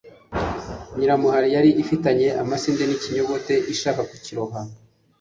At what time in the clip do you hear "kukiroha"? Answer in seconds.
4.09-4.59